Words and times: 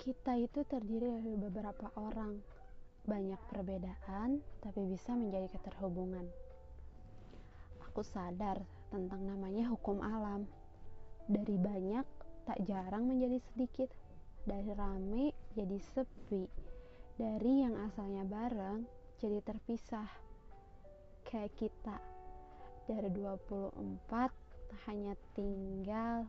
Kita 0.00 0.32
itu 0.32 0.64
terdiri 0.64 1.12
dari 1.20 1.36
beberapa 1.36 1.92
orang, 2.00 2.40
banyak 3.04 3.36
perbedaan, 3.52 4.40
tapi 4.64 4.88
bisa 4.88 5.12
menjadi 5.12 5.52
keterhubungan. 5.52 6.24
Aku 7.84 8.00
sadar 8.00 8.64
tentang 8.88 9.28
namanya 9.28 9.68
hukum 9.68 10.00
alam. 10.00 10.48
Dari 11.28 11.52
banyak, 11.60 12.06
tak 12.48 12.64
jarang 12.64 13.12
menjadi 13.12 13.44
sedikit. 13.52 13.92
Dari 14.48 14.72
rame, 14.72 15.36
jadi 15.52 15.76
sepi. 15.92 16.48
Dari 17.20 17.52
yang 17.60 17.76
asalnya 17.84 18.24
bareng, 18.24 18.88
jadi 19.20 19.44
terpisah. 19.44 20.08
Kayak 21.28 21.60
kita. 21.60 22.00
Dari 22.88 23.12
24, 23.12 24.32
hanya 24.88 25.12
tinggal 25.36 26.24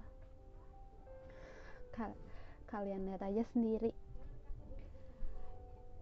kalian 2.71 3.03
lihat 3.03 3.21
aja 3.27 3.43
sendiri. 3.52 3.91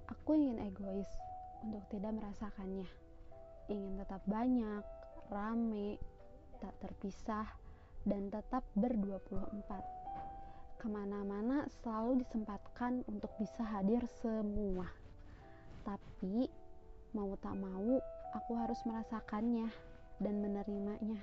Aku 0.06 0.38
ingin 0.38 0.62
egois 0.62 1.10
untuk 1.66 1.82
tidak 1.90 2.14
merasakannya. 2.14 2.86
Ingin 3.74 3.98
tetap 3.98 4.22
banyak 4.30 4.86
rame 5.34 5.98
tak 6.62 6.74
terpisah 6.82 7.46
dan 8.06 8.30
tetap 8.30 8.62
ber-24 8.78 9.70
ke 10.80 10.88
mana-mana 10.88 11.68
selalu 11.82 12.24
disempatkan 12.24 13.04
untuk 13.10 13.34
bisa 13.42 13.66
hadir 13.66 14.06
semua. 14.24 14.88
Tapi 15.84 16.48
mau 17.12 17.34
tak 17.42 17.58
mau 17.58 17.98
aku 18.38 18.52
harus 18.56 18.80
merasakannya 18.86 19.68
dan 20.22 20.36
menerimanya. 20.40 21.22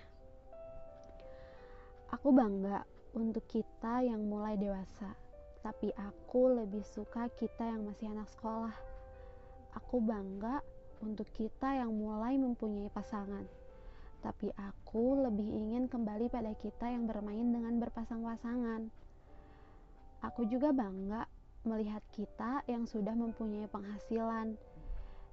Aku 2.13 2.31
bangga 2.31 2.87
untuk 3.17 3.47
kita 3.49 4.05
yang 4.05 4.29
mulai 4.29 4.61
dewasa 4.61 5.26
tapi 5.67 5.91
aku 5.99 6.63
lebih 6.63 6.87
suka 6.87 7.27
kita 7.35 7.67
yang 7.67 7.83
masih 7.91 8.07
anak 8.15 8.31
sekolah. 8.31 8.71
Aku 9.75 9.99
bangga 9.99 10.63
untuk 11.03 11.27
kita 11.35 11.83
yang 11.83 11.91
mulai 11.91 12.39
mempunyai 12.39 12.87
pasangan. 12.95 13.43
Tapi 14.23 14.55
aku 14.55 15.27
lebih 15.27 15.43
ingin 15.43 15.91
kembali 15.91 16.31
pada 16.31 16.55
kita 16.55 16.87
yang 16.87 17.11
bermain 17.11 17.51
dengan 17.51 17.83
berpasang-pasangan. 17.83 18.87
Aku 20.23 20.47
juga 20.47 20.71
bangga 20.71 21.27
melihat 21.67 22.07
kita 22.15 22.63
yang 22.71 22.87
sudah 22.87 23.19
mempunyai 23.19 23.67
penghasilan 23.67 24.55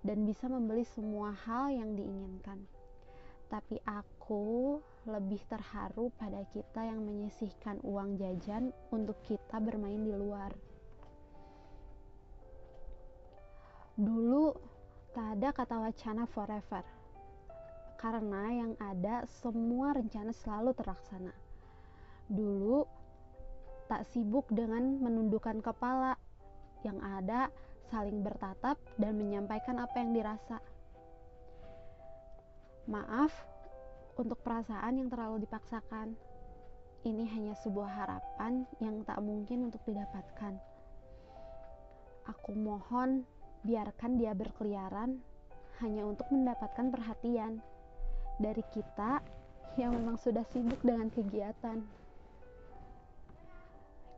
dan 0.02 0.18
bisa 0.26 0.50
membeli 0.50 0.82
semua 0.98 1.30
hal 1.46 1.70
yang 1.70 1.94
diinginkan. 1.94 2.58
Tapi 3.54 3.78
aku 3.86 4.82
lebih 5.06 5.46
terharu 5.46 6.10
pada 6.18 6.42
kita 6.50 6.90
yang 6.90 7.06
menyisihkan 7.06 7.78
uang 7.86 8.18
jajan 8.18 8.74
untuk 8.90 9.22
kita 9.30 9.62
bermain 9.62 10.02
di 10.02 10.10
luar. 10.10 10.50
Dulu 13.94 14.58
tak 15.14 15.38
ada 15.38 15.54
kata 15.54 15.86
wacana 15.86 16.26
forever. 16.26 16.82
Karena 18.02 18.50
yang 18.50 18.74
ada 18.82 19.30
semua 19.30 19.94
rencana 19.94 20.34
selalu 20.34 20.74
terlaksana. 20.74 21.34
Dulu 22.26 22.90
tak 23.86 24.10
sibuk 24.10 24.50
dengan 24.50 24.98
menundukkan 24.98 25.62
kepala. 25.62 26.18
Yang 26.82 27.00
ada 27.06 27.42
saling 27.94 28.26
bertatap 28.26 28.82
dan 28.98 29.14
menyampaikan 29.14 29.78
apa 29.78 30.02
yang 30.02 30.18
dirasa. 30.18 30.58
Maaf 32.84 33.32
untuk 34.20 34.44
perasaan 34.44 35.00
yang 35.00 35.08
terlalu 35.08 35.48
dipaksakan. 35.48 36.20
Ini 37.04 37.24
hanya 37.32 37.56
sebuah 37.64 37.88
harapan 37.88 38.68
yang 38.84 39.04
tak 39.08 39.20
mungkin 39.24 39.72
untuk 39.72 39.80
didapatkan. 39.88 40.60
Aku 42.28 42.56
mohon 42.56 43.28
biarkan 43.64 44.20
dia 44.20 44.32
berkeliaran 44.36 45.20
hanya 45.80 46.04
untuk 46.08 46.28
mendapatkan 46.32 46.92
perhatian 46.92 47.64
dari 48.40 48.64
kita 48.72 49.24
yang 49.80 49.96
memang 49.96 50.20
sudah 50.20 50.44
sibuk 50.52 50.80
dengan 50.84 51.08
kegiatan. 51.08 51.84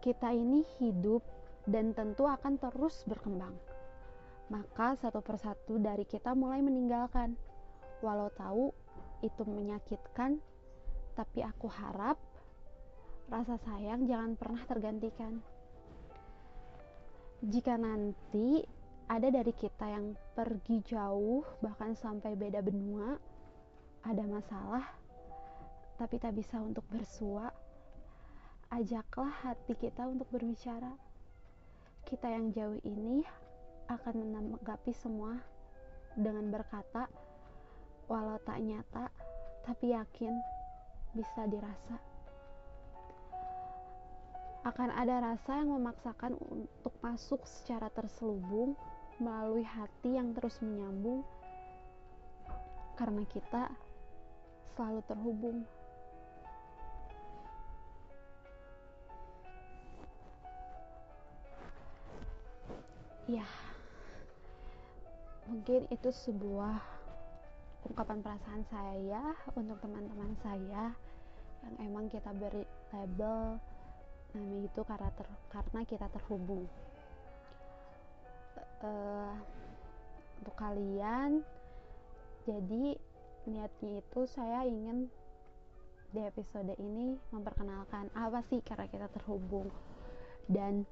Kita 0.01 0.29
ini 0.33 0.65
hidup 0.81 1.21
dan 1.65 1.93
tentu 1.97 2.29
akan 2.29 2.61
terus 2.61 3.05
berkembang. 3.09 3.53
Maka 4.53 4.93
satu 5.01 5.25
persatu 5.25 5.81
dari 5.81 6.05
kita 6.05 6.37
mulai 6.37 6.61
meninggalkan, 6.61 7.33
walau 8.05 8.29
tahu 8.37 8.69
itu 9.25 9.41
menyakitkan, 9.41 10.37
tapi 11.17 11.41
aku 11.41 11.65
harap 11.65 12.21
rasa 13.25 13.57
sayang 13.65 14.05
jangan 14.05 14.37
pernah 14.37 14.61
tergantikan. 14.69 15.41
Jika 17.41 17.73
nanti 17.81 18.61
ada 19.09 19.29
dari 19.29 19.53
kita 19.53 19.85
yang 19.89 20.13
pergi 20.37 20.81
jauh, 20.85 21.41
bahkan 21.61 21.97
sampai 21.97 22.37
beda 22.37 22.61
benua, 22.61 23.17
ada 24.05 24.23
masalah, 24.29 24.85
tapi 25.97 26.21
tak 26.21 26.37
bisa 26.37 26.61
untuk 26.61 26.85
bersua, 26.93 27.49
ajaklah 28.73 29.33
hati 29.45 29.73
kita 29.77 30.05
untuk 30.05 30.29
berbicara. 30.29 30.93
Kita 32.05 32.29
yang 32.29 32.53
jauh 32.53 32.77
ini 32.85 33.25
akan 33.89 34.13
menanggapi 34.25 34.93
semua 34.93 35.37
dengan 36.17 36.49
berkata, 36.53 37.09
walau 38.05 38.37
tak 38.45 38.61
nyata, 38.61 39.09
tapi 39.65 39.93
yakin 39.93 40.33
bisa 41.17 41.47
dirasa. 41.49 41.97
Akan 44.65 44.89
ada 44.89 45.21
rasa 45.21 45.61
yang 45.61 45.77
memaksakan 45.77 46.37
untuk 46.49 46.93
masuk 47.05 47.41
secara 47.45 47.89
terselubung 47.93 48.73
melalui 49.21 49.61
hati 49.61 50.17
yang 50.17 50.33
terus 50.33 50.57
menyambung, 50.61 51.21
karena 52.97 53.21
kita 53.29 53.69
selalu 54.73 55.01
terhubung. 55.05 55.57
Ya, 63.25 63.45
mungkin 65.49 65.89
itu 65.89 66.09
sebuah 66.13 66.94
ungkapan 67.85 68.19
perasaan 68.25 68.63
saya 68.69 69.33
untuk 69.53 69.77
teman-teman 69.81 70.33
saya 70.41 70.93
yang 71.65 71.75
emang 71.81 72.05
kita 72.09 72.29
beri 72.33 72.65
label 72.93 73.57
namanya 74.35 74.67
itu 74.67 74.81
karena 74.83 75.09
ter, 75.15 75.27
karena 75.47 75.81
kita 75.87 76.07
terhubung. 76.11 76.67
Uh, 78.83 79.33
untuk 80.43 80.55
kalian 80.59 81.41
jadi 82.45 82.99
niatnya 83.47 84.03
itu 84.03 84.21
saya 84.29 84.67
ingin 84.67 85.09
di 86.13 86.21
episode 86.21 86.75
ini 86.77 87.17
memperkenalkan 87.33 88.11
apa 88.13 88.43
sih 88.51 88.61
karena 88.61 88.85
kita 88.91 89.07
terhubung. 89.15 89.71
Dan 90.45 90.85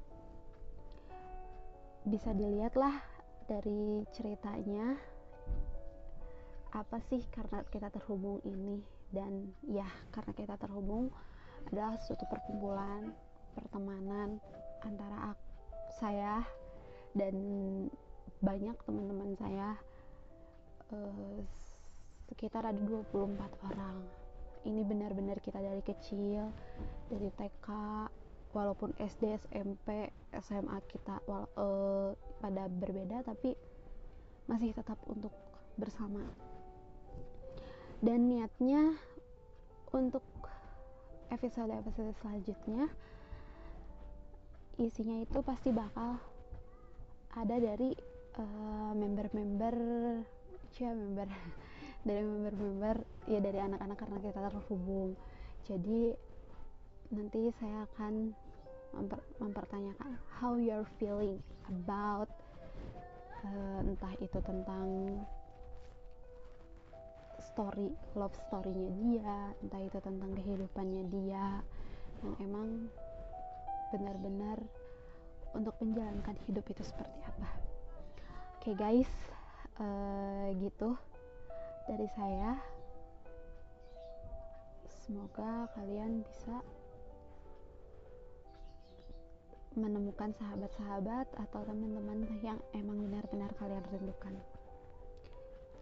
bisa 2.04 2.34
dilihatlah 2.34 3.00
dari 3.46 4.02
ceritanya 4.12 4.98
apa 6.74 6.98
sih 7.06 7.22
karena 7.30 7.62
kita 7.70 7.94
terhubung 7.94 8.42
ini? 8.42 8.82
Dan 9.14 9.54
ya 9.70 9.86
karena 10.10 10.34
kita 10.34 10.58
terhubung 10.58 11.14
adalah 11.70 12.02
suatu 12.02 12.26
perkumpulan 12.26 13.14
pertemanan 13.54 14.42
antara 14.82 15.32
aku, 15.32 15.46
saya 16.02 16.42
dan 17.14 17.38
banyak 18.42 18.74
teman-teman 18.90 19.38
saya 19.38 19.78
uh, 20.90 21.40
sekitar 22.26 22.66
ada 22.66 22.82
24 22.82 23.38
orang. 23.70 24.02
Ini 24.66 24.82
benar-benar 24.82 25.38
kita 25.46 25.62
dari 25.62 25.84
kecil 25.86 26.50
dari 27.14 27.30
TK 27.38 27.70
walaupun 28.54 28.98
SD 28.98 29.38
SMP 29.54 30.10
SMA 30.42 30.78
kita 30.90 31.22
wala, 31.30 31.46
uh, 31.54 32.10
pada 32.42 32.66
berbeda 32.66 33.22
tapi 33.22 33.54
masih 34.50 34.74
tetap 34.74 34.98
untuk 35.06 35.32
bersama 35.78 36.22
dan 38.04 38.28
niatnya 38.28 39.00
untuk 39.96 40.28
episode-episode 41.32 42.12
selanjutnya 42.20 42.92
isinya 44.76 45.24
itu 45.24 45.40
pasti 45.40 45.72
bakal 45.72 46.20
ada 47.32 47.56
dari 47.64 47.96
uh, 48.36 48.92
member-member 48.92 49.76
ya 50.76 50.92
member 50.92 51.32
dari 52.08 52.22
member-member 52.28 52.96
ya 53.32 53.40
dari 53.40 53.60
anak-anak 53.64 53.96
karena 53.96 54.20
kita 54.20 54.40
terhubung. 54.52 55.16
Jadi 55.64 56.12
nanti 57.16 57.56
saya 57.56 57.88
akan 57.88 58.36
memper, 58.92 59.20
mempertanyakan 59.40 60.20
how 60.42 60.60
you're 60.60 60.84
feeling 61.00 61.40
about 61.72 62.28
uh, 63.48 63.80
entah 63.80 64.12
itu 64.20 64.40
tentang 64.44 65.22
story 67.54 67.94
love 68.18 68.34
storynya 68.50 68.90
dia 68.98 69.36
entah 69.62 69.82
itu 69.86 70.02
tentang 70.02 70.34
kehidupannya 70.34 71.04
dia 71.14 71.62
yang 72.26 72.36
emang 72.42 72.70
benar-benar 73.94 74.58
untuk 75.54 75.78
menjalankan 75.78 76.34
hidup 76.50 76.66
itu 76.66 76.82
seperti 76.82 77.22
apa. 77.30 77.50
Oke 78.58 78.74
okay, 78.74 78.76
guys 78.76 79.12
uh, 79.78 80.50
gitu 80.58 80.98
dari 81.86 82.10
saya. 82.18 82.58
Semoga 85.06 85.70
kalian 85.78 86.26
bisa 86.26 86.58
menemukan 89.78 90.34
sahabat-sahabat 90.38 91.28
atau 91.38 91.62
teman-teman 91.66 92.26
yang 92.42 92.58
emang 92.78 92.98
benar-benar 93.10 93.52
kalian 93.58 93.84
rindukan 93.90 94.38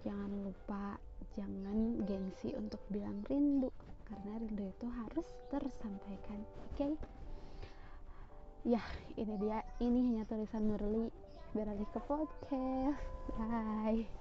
jangan 0.02 0.32
lupa 0.46 0.98
jangan 1.38 2.02
gengsi 2.04 2.52
untuk 2.58 2.82
bilang 2.92 3.24
rindu 3.30 3.72
karena 4.04 4.42
rindu 4.42 4.66
itu 4.68 4.88
harus 4.90 5.28
tersampaikan 5.48 6.42
oke? 6.44 6.76
Okay? 6.76 6.94
ya 8.68 8.82
ini 9.18 9.34
dia. 9.42 9.60
Ini 9.82 10.00
hanya 10.14 10.24
tulisan 10.30 10.70
Nurli. 10.70 11.10
Beralih 11.52 11.88
ke 11.92 12.00
podcast. 12.06 13.02
Bye 13.36 14.21